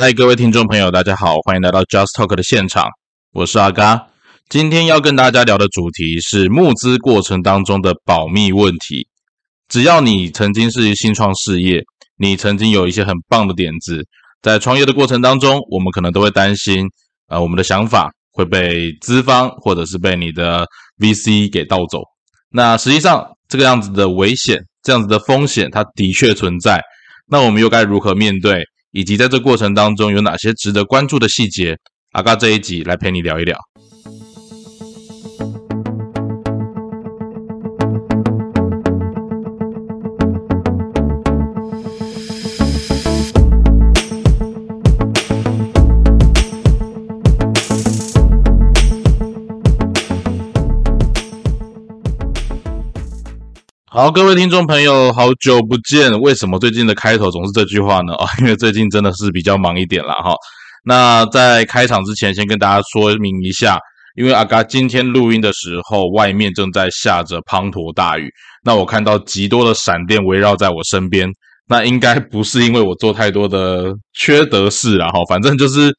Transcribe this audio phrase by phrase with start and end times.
[0.00, 2.86] 嗨，各位听众朋友，大家好，欢迎来到 Just Talk 的现场，
[3.32, 4.06] 我是阿嘎。
[4.48, 9.08] 今天要跟大家聊的主题是募资过程当中的保密问题。
[9.66, 11.82] 只要你曾经是新创事业，
[12.16, 14.06] 你曾经有一些很棒的点子，
[14.40, 16.86] 在创业的过程当中，我们可能都会担心，
[17.26, 20.64] 呃，我们的想法会被资方或者是被你的
[21.00, 22.02] VC 给盗走。
[22.52, 26.80] 那实际上这个样子的危险，这样子的风险，它的确存在。
[27.26, 28.62] 那我们又该如何面对？
[28.90, 31.76] 以及在这过程当中有哪些值得关注的细节？
[32.12, 33.58] 阿嘎这一集来陪你聊一聊。
[53.98, 56.20] 好，各位听众朋友，好久不见。
[56.20, 58.14] 为什么最近的开头总是这句话呢？
[58.14, 60.36] 啊， 因为最近真的是比较忙一点了哈。
[60.84, 63.76] 那在开场之前，先跟大家说明一下，
[64.14, 68.30] 因为阿嘎今天录音的时候，外面正在下着滂沱大雨。
[68.62, 71.28] 那我看到极多的闪电围绕在我身边，
[71.66, 75.18] 那应该不是因为我做太多的缺德事了哈。
[75.28, 75.92] 反正就是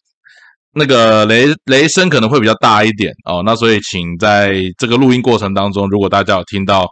[0.73, 3.43] 那个雷雷声可能会比较大一点哦。
[3.45, 6.87] 那所以请在这个录音过程当中，如果大家有听到。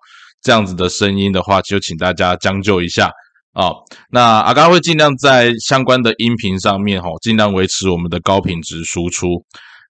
[0.48, 3.12] 这样子的声音的话，就请大家将就一下
[3.52, 3.68] 啊。
[4.10, 9.28] 那阿嘎会尽量在相关的音频上面哈，尽量维持我们的高品质输出。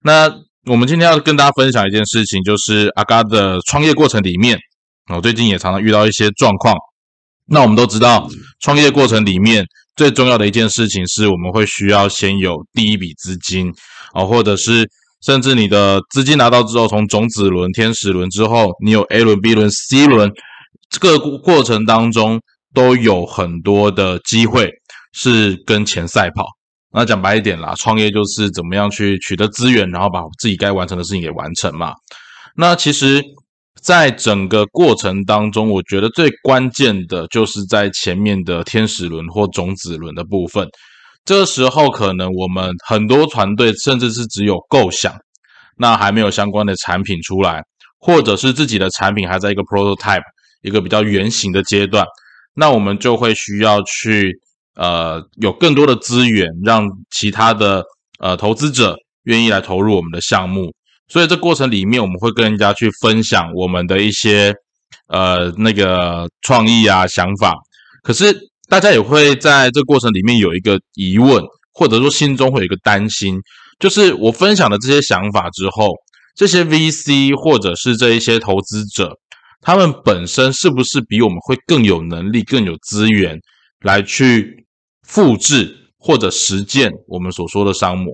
[0.02, 0.28] 那
[0.66, 4.58] 我们今天要跟大家分享一件事情，就是阿嘎的创业过程里面，
[5.14, 6.74] 我最近也常常遇到一些状况。
[7.46, 9.64] 那我们都知道，创业过程里面
[9.94, 13.72] 最重要的一件事情，是我们会需要先有第一笔资金
[14.12, 14.90] 啊，或者是。
[15.26, 20.30] 甚至你的资金拿到之后，从种子轮、天使轮之后，你有 A 轮、B 轮、C 轮，
[20.90, 22.40] 这个过程当中
[22.74, 24.70] 都有很多的机会
[25.12, 26.44] 是跟钱赛跑。
[26.90, 31.92] 那讲白一点啦，创业就是怎么样去取得资源，然后把自己该完成的事情给完成嘛。
[32.56, 33.22] 那其实，
[33.82, 40.66] 在整个过程当中，我觉得最关键的就是在前面的天使轮或种子轮的部分。
[41.24, 45.14] 这个时候，可能我们很多团队甚至是只有构想，
[45.76, 47.62] 那还没有相关的产品出来，
[47.98, 50.22] 或者是自己的产品还在一个 prototype
[50.62, 52.04] 一个比较原型的阶段，
[52.54, 54.32] 那我们就会需要去
[54.74, 57.84] 呃有更多的资源，让其他的
[58.18, 60.72] 呃投资者愿意来投入我们的项目。
[61.08, 64.54] 所以这过程里面，我们会跟人家去分享我们的一些
[65.08, 67.54] 呃那个创意啊想法，
[68.02, 68.48] 可是。
[68.70, 71.42] 大家也会在这过程里面有一个疑问，
[71.72, 73.40] 或者说心中会有一个担心，
[73.78, 75.94] 就是我分享的这些想法之后，
[76.36, 79.16] 这些 VC 或者是这一些投资者，
[79.60, 83.38] 他们本身是不是比我们会更有能力、更有资源
[83.80, 84.66] 来去
[85.02, 88.12] 复制或者实践我们所说的商模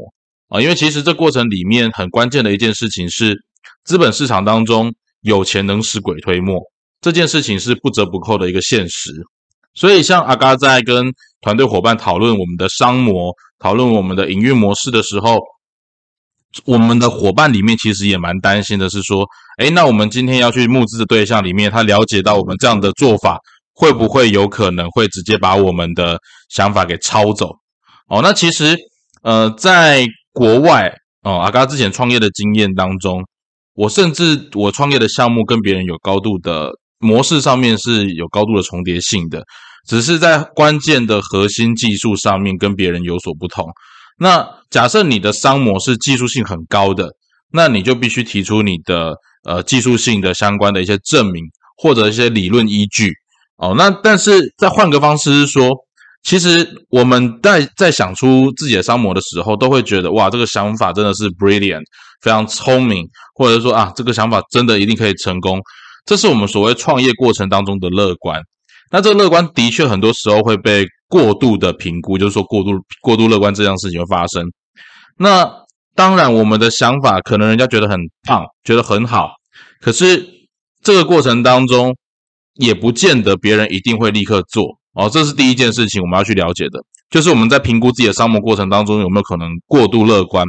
[0.49, 0.61] 啊？
[0.61, 3.37] 因为其实这过程里面很关键的一件事情是，
[3.85, 6.61] 资本市场当中有钱能使鬼推磨，
[7.01, 9.13] 这件事情是不折不扣的一个现实。
[9.75, 15.41] 所以，像阿嘎在跟团队伙伴讨论我们的商模、讨论我们的营运模式的时候，
[16.65, 19.27] 我们的伙伴里面其实也蛮担心的，是说，
[19.59, 23.39] 哎，那我们今天要去募资的对象里面，他了解到我们这样的做法，
[23.75, 27.51] 会不会有可能会直接把我们的想法给抄走？
[28.09, 28.77] 哦，那其实，
[29.23, 33.23] 呃，在国外，哦，阿嘎之前创业的经验当中，
[33.75, 36.71] 我甚至我创业的项目跟别人有高度的。
[37.01, 39.43] 模式上面是有高度的重叠性的，
[39.87, 43.67] 只是在关键的核心技术上面跟别人有所不同。
[44.17, 47.09] 那假设你的商模是技术性很高的，
[47.53, 49.15] 那你就必须提出你的
[49.45, 51.45] 呃技术性的相关的一些证明
[51.77, 53.13] 或者一些理论依据
[53.57, 53.73] 哦。
[53.79, 55.71] 那但是再换个方式是说，
[56.25, 61.85] 其实我们在在想出自己的商模的时候，都会觉得哇，这个想法真的是 brilliant，
[62.21, 63.07] 非常聪明，
[63.37, 65.61] 或者说啊，这个想法真的一定可以成功。
[66.05, 68.43] 这是我们所谓创业过程当中的乐观，
[68.91, 74.43] 那这个乐观的确很多时候会被过度的评估，就是说过度过度乐观这样事情会发生。
[75.17, 75.51] 那
[75.95, 79.31] 当然，我们的想法可能人家觉得很棒，觉得很好，
[79.81, 80.27] 可是
[80.83, 81.95] 这个过程当中
[82.55, 84.65] 也不见得别人一定会立刻做
[84.95, 85.09] 哦。
[85.09, 86.81] 这是第一件事情我们要去了解的，
[87.11, 90.45] 就是我们在评估自己的商模过程当中有没有可能过度乐观。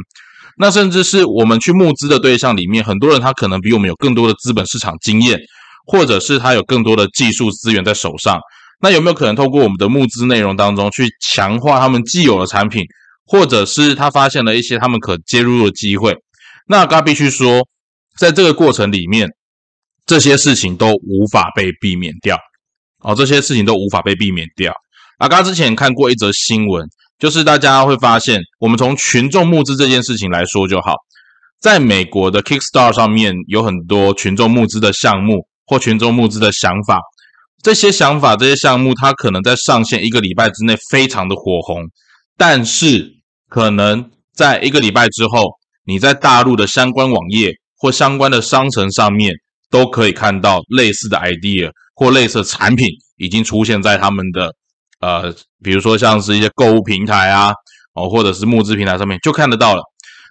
[0.58, 5.38] 那甚至是我们去募资的对象里面，很多人他可能比我们有更多的资本市场经验，
[5.86, 8.40] 或者是他有更多的技术资源在手上。
[8.80, 12.82] 那有没有可能透过我们的募资内容当中去强化他们既有的产品，
[13.26, 16.16] 或者是他发现了一些他们可接入的机会？
[16.68, 17.66] 那他必须说，
[18.18, 19.28] 在这个过程里面，
[20.06, 22.38] 这些事情都无法被避免掉。
[23.00, 24.72] 哦，这些事情都无法被避免掉。
[25.18, 26.86] 阿刚之前看过一则新闻，
[27.18, 30.94] 就是大家会发现，我们从群众募资这件事情来说就好，
[31.60, 37.00] 在美国的 Kickstarter 上面有很多群众募资的项目或群众募资的想法，
[37.62, 41.82] 这些想法、这些项目，它可能在上线一个礼拜之内非常的火红，
[42.36, 43.15] 但是
[43.48, 45.50] 可能在一个礼拜之后，
[45.84, 49.34] 你在大陆的相关网页或相关的商城上面
[49.70, 54.52] 都可以看到类似的 idea 或类似的产品已经出现在他们的。
[55.00, 55.30] 呃，
[55.62, 57.52] 比如说像是一些购物平台啊，
[57.92, 59.82] 哦，或者是募资平台上面就看得到了。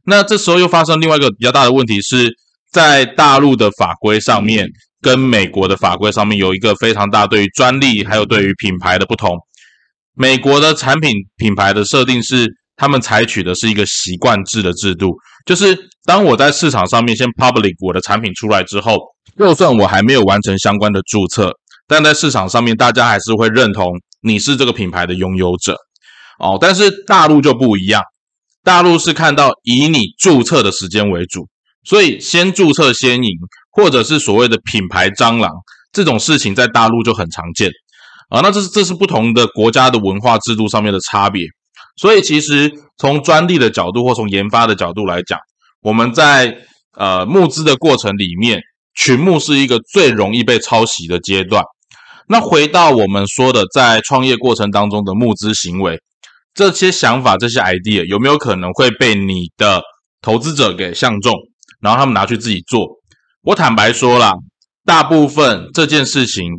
[0.05, 2.35] 那这时候又发生另外一个比较大的问题，是
[2.71, 4.67] 在大陆的法规上面
[5.01, 9.37] 跟美国的法规上面有一个非常大对于专利还有对于品牌的不同。
[10.15, 18.97] 美国的产品品牌的设定是，他们采取的是一个习惯制的制度，就是当我在市场上面先 public 我的产品出来之后，
[19.37, 21.51] 就算我还没有完成相关的注册，
[21.87, 23.91] 但在市场上面大家还是会认同。
[24.21, 25.77] 你是这个品牌的拥有者，
[26.39, 28.01] 哦，但是大陆就不一样，
[28.63, 31.47] 大陆是看到以你注册的时间为主，
[31.83, 33.29] 所以先注册先赢，
[33.69, 35.51] 或者是所谓的品牌蟑螂
[35.91, 37.69] 这种事情，在大陆就很常见，
[38.29, 41.45] 啊，那这是这是不同的国家的文化制度上面的差别，
[41.95, 45.39] 所以其实从专利的角度或从研发的角度来讲，
[45.81, 46.57] 我们在
[46.97, 48.61] 呃募资的过程里面，
[48.95, 51.63] 群募是一个最容易被抄袭的阶段。
[52.27, 55.99] 那回到我们说的，在创业过程当中的募资行为，
[56.53, 59.81] 这些想法、这些 idea 有没有可能会被你的
[60.21, 61.33] 投资者给相中，
[61.81, 62.87] 然后他们拿去自己做？
[63.43, 64.33] 我坦白说啦，
[64.83, 66.49] 大部分这件事情，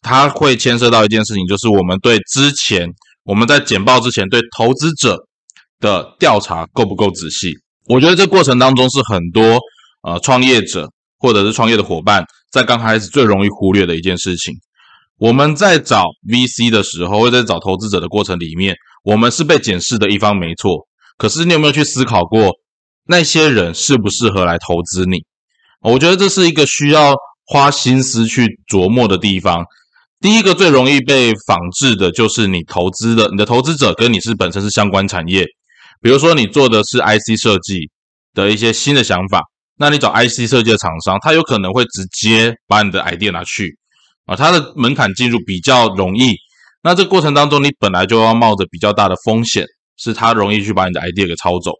[0.00, 2.88] 它会牵涉到一件事情，就是我们对之前
[3.24, 5.16] 我们在简报之前对投资者
[5.78, 7.52] 的调查够不够仔细？
[7.86, 9.58] 我觉得这过程当中是很多
[10.02, 10.88] 呃创业者
[11.18, 14.54] 或者是创业的伙伴在刚开始最容易忽略的一件事情。
[15.18, 18.74] 我们在找 VC 的时候，或者在找投资者的过程里面，
[19.04, 20.88] 我们是被检视的一方，没错。
[21.16, 22.50] 可是你有没有去思考过，
[23.06, 25.18] 那些人适不适合来投资你？
[25.80, 27.14] 我觉得这是一个需要
[27.46, 29.64] 花心思去琢磨的地方。
[30.22, 35.44] 第一个最容易被仿制的就是你投资的，你的投资者跟你是本身是相关产业。
[36.00, 37.90] 比如说你做的是 IC 设计
[38.32, 39.42] 的一些新的想法，
[39.78, 43.76] 那你找 IC 设计的厂商，他有可能会直接把你的 idea 拿去。
[44.24, 46.36] 啊，它的门槛进入比较容易，
[46.84, 49.66] 那这过程当中你本来就要冒着比较大的风险，
[49.96, 51.72] 是它容易去把你的 idea 给抄走。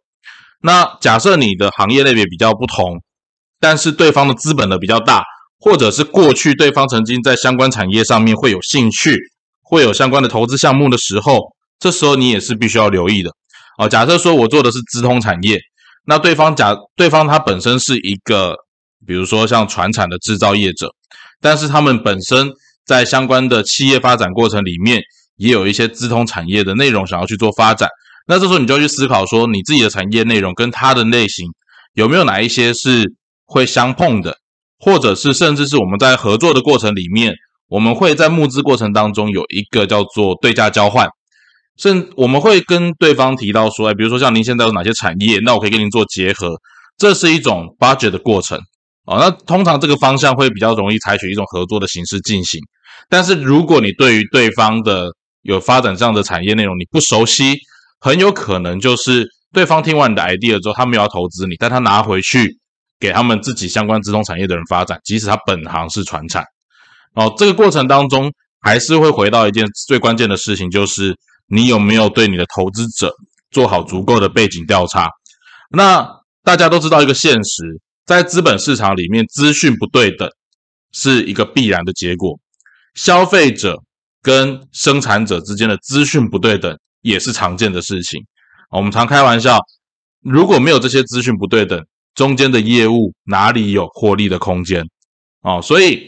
[0.60, 3.00] 那假设你的行业类别比较不同，
[3.60, 5.22] 但是对方的资本呢比较大，
[5.62, 9.16] 或者是过去对方曾经在相关产业上面会有兴趣，
[9.62, 13.30] 会有相关的投资项目的时候，这时候你也是必须要留意的。
[13.78, 15.60] 啊，假设说我做的是资通产业，
[16.04, 18.56] 那对方假对方他本身是一个，
[19.06, 20.92] 比如说像船产的制造业者。
[21.40, 22.50] 但是他们本身
[22.84, 25.00] 在相关的企业发展过程里面，
[25.36, 27.88] 也有一些资通产业的内容想要去做发展。
[28.26, 31.48] 那这时候你就要去思考说，你自己的产业内容跟他的类型
[31.94, 34.36] 有没有哪一些是会相碰的，
[34.84, 37.32] 或者是甚至是我们在合作的过程里面，
[37.68, 41.08] 我们会在募资过程当中有一个叫做对价交换，
[41.78, 46.56] 甚我们会跟对方提到说，哎，比如说像您现在有哪些产业，那我可以跟您做结合，
[46.98, 48.58] 这是一种 budget 的过程。
[49.04, 52.60] 哦，那通常这个方向会比较容易采取一种合作的形式进行。
[53.08, 55.12] 但是如果你对于对方的
[55.42, 57.56] 有发展这样的产业内容你不熟悉，
[58.00, 62.58] 很有可能就是对方听完你的 idea 之后，他们要投资你，但他拿回去
[63.02, 66.44] 给他们自己相关自动产业的人发展，即使他本行是传产。
[67.14, 71.16] 哦，这个过程当中还是会回到一件最关键的事情，就是
[71.48, 73.12] 你有没有对你的投资者
[73.50, 75.08] 做好足够的背景调查。
[75.70, 76.08] 那
[76.44, 77.80] 大家都知道一个现实。
[78.04, 80.28] 在资本市场里面，资讯不对等
[80.92, 82.38] 是一个必然的结果。
[82.94, 83.80] 消费者
[84.20, 88.20] 跟生产者之间的资讯不对等也是常见的事情。
[88.70, 89.58] 我们常开玩笑，
[90.20, 94.84] 如果没有这些资讯不对等，中间的业务哪里有获利的空间？
[95.42, 96.02] 哦，所以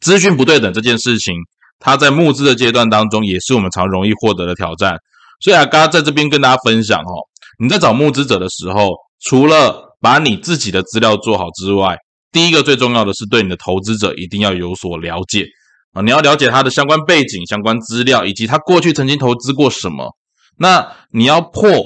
[0.00, 1.34] 资讯不对等这件事情，
[1.78, 4.96] 它在募资的阶段当中，也是我们常容易获得的挑战。
[5.40, 7.14] 所以啊，刚刚在这边跟大家分享哦，
[7.58, 11.96] 你在找募资者的时候，除了把你自己的资料做好之外，
[12.32, 15.46] 第一个最重要的是对你的投资者一定要有所了解
[15.92, 16.02] 啊！
[16.02, 20.14] 你要了解他的相关背景、相关资料，以及他过去曾经投资过什么。
[20.56, 21.84] 那你要破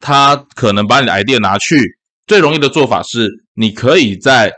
[0.00, 1.80] 他可能把你的 idea 拿去，
[2.26, 4.52] 最容易的做法是，你可以在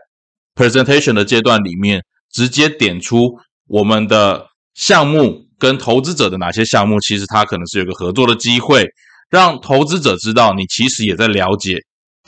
[0.55, 8.87] presentation 的阶段里面直接点出我们的项目跟投资者的哪些项目，其实他可能是有个合作的机会，
[9.31, 11.79] 让投资者知道你其实也在了解。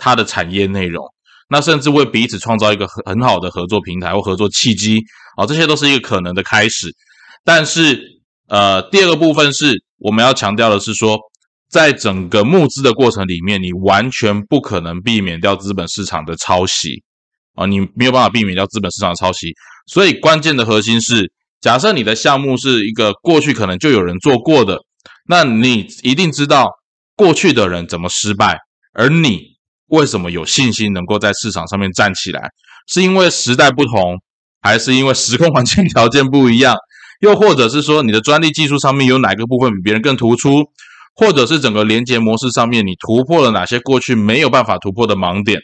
[0.02, 1.04] 它的产业内容，
[1.50, 4.98] 那甚至为彼此创造一个很很好的合作平台或合作契机
[5.36, 6.90] 啊，这些都是一个可能的开始。
[7.44, 8.00] 但是，
[8.48, 11.18] 呃，第二个部分是我们要强调的是说，
[11.70, 17.02] 在整个募资的过程里面，你完全不可能避免掉资本市场的抄袭
[17.54, 19.52] 啊，你没有办法避免掉资本市场的抄袭。
[19.86, 24.78] 所以关键的核心是，假设你的项目是一个过去可能就有人做过的，
[25.28, 26.68] 那你一定知道
[27.14, 28.58] 过去的人怎么失败，
[28.92, 29.42] 而你
[29.86, 32.50] 为什么有信心能够在市场上面站起来？
[32.88, 34.18] 是因为时代不同，
[34.60, 36.74] 还是因为时空环境条件不一样？
[37.20, 40.64] 又或者是说你的专利技术上面有哪个部分比别人更突出？
[41.20, 45.60] 或者是整个连接模式上面，你突破了哪些过去没有办法突破的盲点？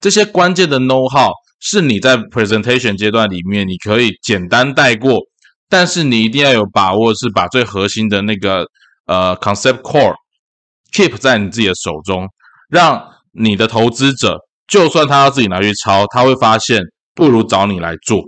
[0.00, 1.30] 这些关键的 know how
[1.60, 5.18] 是你在 presentation 阶段里面你可以简单带过，
[5.68, 8.64] 但是你一定要有把握，是把最核心的那个
[9.04, 10.14] 呃 concept core
[10.90, 12.26] keep 在你自己的手中，
[12.70, 16.80] 让你的投资者就算他要自己拿去抄，他会发现
[17.14, 18.22] 不如找你来做。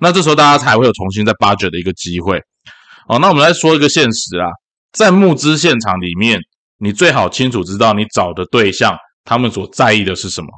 [0.00, 2.38] 那这时候大家才会有重新再 budget 的一个机会。
[3.08, 4.48] 哦，那我们来说一个现实啊。
[4.94, 6.38] 在募资现场里面，
[6.78, 10.48] 你最好清楚知道你找的对象他们所在意的是什么。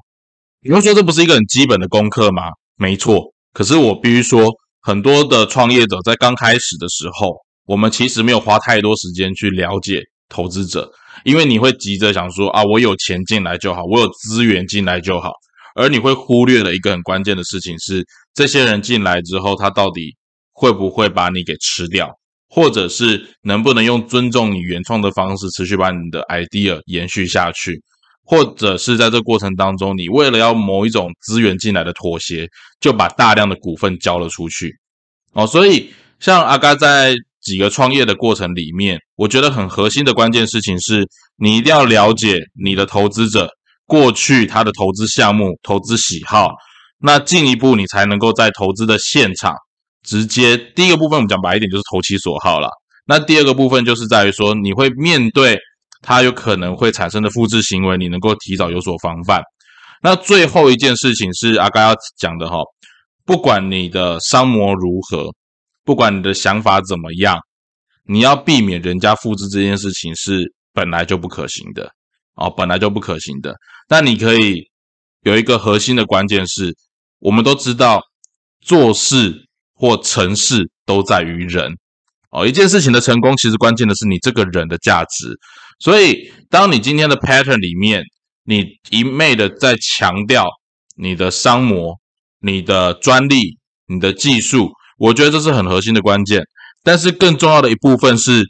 [0.60, 2.50] 你会说这不是一个很基本的功课吗？
[2.76, 3.32] 没错。
[3.54, 4.52] 可是我必须说，
[4.82, 10.92] 很多的创业者在刚开始的时候，我们其实没有花太多时间去了解投资者，
[11.24, 15.30] 因为你会急着想说啊，我有钱进来就好，我有资源进来就好，
[15.74, 20.14] 而你会忽略了一个很关键的事情是，这些人进来之后，他到底
[20.52, 22.10] 会不会把你给吃掉？
[22.56, 27.78] 或者是能不能用尊重你原创的方式，持续把你的 idea 延续下去，
[28.24, 32.48] 或者是在这过程当中，你为了要某一种资源进来的妥协，
[32.80, 34.72] 就把大量的股份交了出去。
[35.34, 43.50] 哦，所以像阿嘎在几个创业的过程里面，我觉得很核心的关键事情是，你一定要了解你的投资者
[43.86, 46.54] 过去他的投资项目、投资喜好，
[46.98, 49.54] 那进一步你才能够在投资的现场。
[50.06, 52.68] 直接第一个部分，我们讲白一点就是投其所好了。
[53.06, 55.58] 那第二个部分就是在于说，你会面对
[56.00, 59.42] 它有可能会产生的复制行为，你能够提早有所防范。
[60.02, 62.58] 那最后一件事情是阿刚要讲的哈，
[63.24, 65.28] 不管你的商模如何，
[65.84, 67.38] 不管你的想法怎么样，
[68.04, 71.90] 你要避免人家复制这件事情是本来就不可行的
[72.34, 73.54] 哦，本来就不可行的。
[73.88, 74.62] 但你可以
[75.22, 76.72] 有一个核心的关键是，
[77.18, 78.00] 我们都知道
[78.60, 79.45] 做事。
[79.76, 81.70] 或成事都在于人
[82.30, 85.38] 哦，一件事情的成功，其实关键的是你这个人的价值。
[85.78, 88.02] 所以，当你今天的 pattern 里面，
[88.44, 90.48] 你一昧的在强调
[90.96, 92.00] 你的商模、
[92.40, 96.42] 你的专利、你的技术，我觉得这是很核心的关键。
[96.82, 98.44] 但是，更重要的一部分是，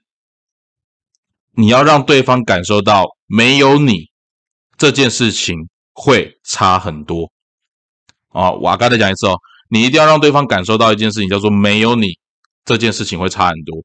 [1.56, 4.11] 你要让对方感受到没有你
[4.76, 7.30] 这件事情会差很多。
[8.28, 9.37] 啊，我刚才讲一次哦。
[9.68, 12.18] 你一定要让对方感受到一件事情，叫做没有你
[12.64, 13.76] 这件事情会差很多。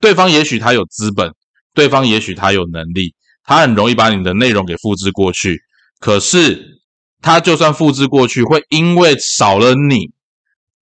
[0.00, 1.32] 对方也许他有资本，
[1.72, 3.14] 对方也许他有能力，
[3.44, 5.60] 他很容易把你的内容给复制过去。
[5.98, 6.80] 可是
[7.22, 10.10] 他就算复制过去，会因为少了你，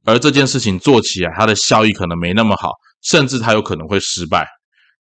[0.04, 2.70] 而这件事情做起来，它的效益可能没那么好，
[3.02, 4.46] 甚至他有可能会失败。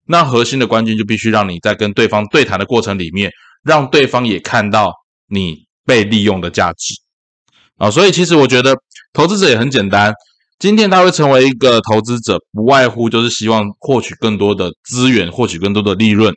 [0.07, 3.31] 那核心的关键就必须让你在跟对方对谈的过程里面，
[3.63, 4.91] 让对方也看到
[5.27, 6.95] 你被利用的价值。
[7.77, 8.75] 啊，所以其实我觉得
[9.13, 10.13] 投资者也很简单。
[10.59, 16.33] 今天他会成为一个投资者，不外乎就是希望获取更多的资源，获取更多的利润。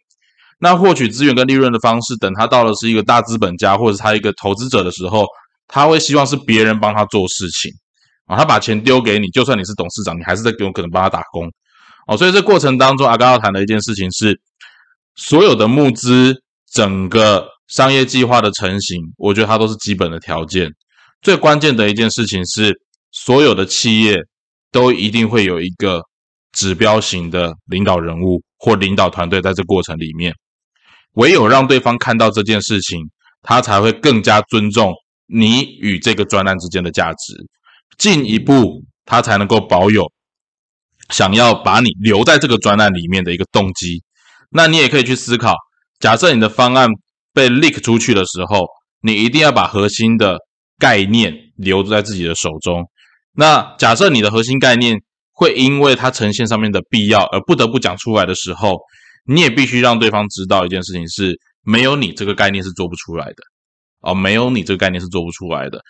[0.58, 5.24] 那获取资源跟利润的方式，等他到了是一个大资本家，或者他一个投资者的时候，
[5.66, 7.72] 他会希望是别人帮他做事情
[8.26, 8.36] 啊。
[8.36, 11.50] 他把钱丢给你，就算你是董事长，你还是在有可能帮他打工
[12.06, 12.14] 哦。
[12.14, 14.38] 所以这过程当中，阿刚要谈的一件事情是，
[15.16, 20.70] 所有的募资，整个商业计划的成型，我觉得它都是基本的条件。
[21.22, 22.80] 最关键的一件事情是，
[23.12, 24.16] 所有的企业
[24.72, 26.00] 都一定会有一个
[26.52, 30.34] 指标型的领导人物或领导团队在这过程里面。
[31.14, 33.10] 唯有让对方看到这件事情，
[33.42, 34.94] 他才会更加尊重
[35.26, 37.34] 你与这个专案之间的价值。
[37.98, 40.10] 进一步，他才能够保有
[41.10, 44.02] 想要把你留在这个专案里面的一个动机。
[44.48, 45.54] 那你也可以去思考，
[45.98, 46.88] 假设你的方案
[47.34, 48.66] 被 leak 出去的时候，
[49.02, 50.38] 你一定要把核心的。
[50.80, 52.82] 概念留在自己的手中。
[53.36, 54.98] 那假设你的核心概念
[55.30, 58.78] 会因为它呈现上面的必要而不得不讲出来的时候，
[59.24, 63.42] 你也必须让对方知道一件事情：是没有你这个概念是做不出来的
[64.00, 65.80] 哦，没有你这个概念是做不出来的。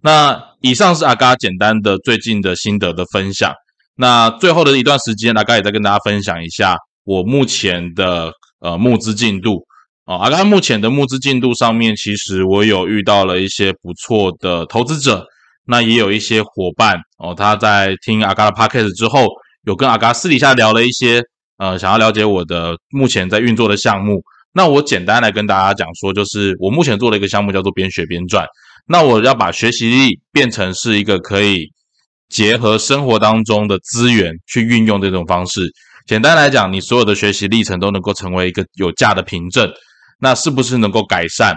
[0.00, 3.52] 那以上是阿嘎简单的最近的心得的分享。
[3.96, 9.67] 那最后的一段时间，阿嘎也在跟大家分享一下我目前的呃募资进度。
[10.08, 15.22] 啊，阿甘目前的募资进度上面，其实我有遇到了一些不错的投资者，
[15.66, 19.26] 那也有一些伙伴哦，他在听阿嘎的 podcast 之后，
[19.66, 21.22] 有跟阿嘎私底下聊了一些，
[21.58, 24.22] 呃，想要了解我的目前在运作的项目。
[24.54, 28.46] 那我简单来跟大家讲说，就是我目前做了一个项目叫做边学边赚。
[28.86, 31.66] 那我要把学习力变成是一个可以
[32.30, 35.70] 结合生活当中的资源去运用这种方式。
[36.06, 39.70] 简单来讲，你所有的学习历程都能够成为一个有价的凭证。
[40.20, 41.54] 那是不是能够改善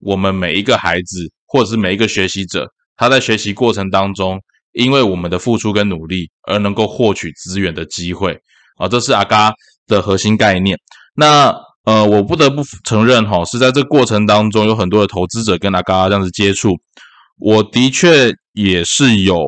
[0.00, 2.66] 我们每一个孩子，或者是每一个学习者，
[2.96, 4.38] 他在学习过程当中，
[4.72, 8.38] 因为我们的付出跟努力而能够获取资源的机会？
[8.76, 9.52] 啊，这是阿嘎
[9.86, 10.76] 的核心概念。
[11.14, 11.54] 那
[11.84, 16.76] 呃，我不得不承认哈，是在这过程当中，有很多的投资者跟阿嘎这样子接触，
[17.38, 19.38] 我的确也是有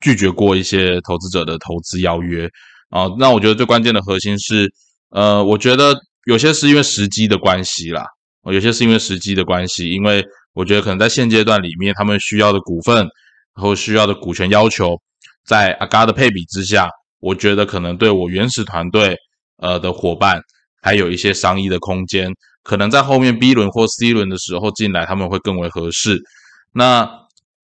[0.00, 2.48] 拒绝过一些投资者的投资邀约
[2.90, 3.06] 啊。
[3.18, 4.70] 那我觉得最关键的核心是，
[5.10, 5.94] 呃，我觉得。
[6.26, 8.04] 有些是因为时机的关系啦，
[8.50, 12.96] 有些是因为时机的关系，因为我觉得可能在现阶段里面，他们需要的股份，
[13.54, 14.96] 然后需要的股权要求，
[15.46, 16.88] 在阿嘎的配比之下，
[17.20, 19.16] 我觉得可能对我原始团队
[19.58, 20.40] 呃的伙伴
[20.80, 22.30] 还有一些商议的空间，
[22.62, 26.20] 可能在后面 B 轮或 C 轮的时候进来，他们会更为合适。
[26.72, 27.08] 那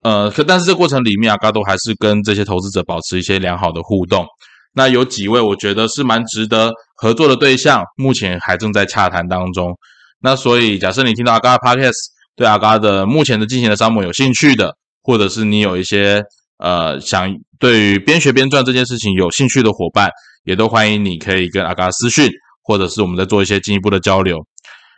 [0.04, 4.26] 呃，可但是这过程里面，阿嘎都还是跟这些投资者保持一些良好的互动。
[4.74, 9.76] 那有几位我觉得是蛮值得合作的对象，目前还正在洽谈当中。
[10.22, 11.98] 那所以，假设你听到阿嘎的 podcast，
[12.36, 16.24] 对阿嘎的目前的进行的项目有兴趣的，或者是你有一些
[16.60, 17.28] 呃想
[17.60, 20.10] 对于边学边赚这件事情有兴趣的伙伴，
[20.46, 22.30] 也都欢迎你可以跟阿嘎私讯，
[22.64, 24.38] 或者是我们在做一些进一步的交流。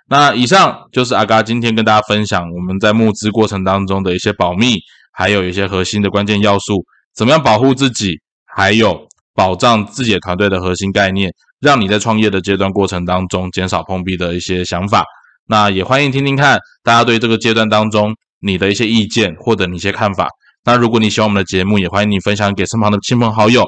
[0.10, 4.76] 那以上就是阿嘎今天跟大家分享我们在募资过程当中的一些保密，
[5.14, 6.84] 还有一些核心的关键要素，
[7.16, 9.08] 怎么样保护自己，还有。
[9.36, 15.04] 保障自己团队的核心概念，让你在创业的阶段过程当中减少碰壁的一些想法。
[15.48, 20.28] 那也欢迎听听看大家对这个阶段当中你的一些意见或者你一些看法。
[20.64, 23.64] 那如果你喜欢我们的节目，也欢迎你分享给身旁的亲朋好友。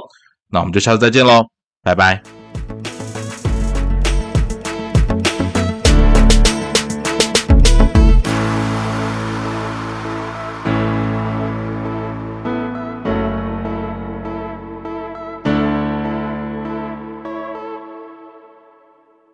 [0.50, 1.43] 那我们就下次再见喽，
[1.84, 2.35] 拜拜。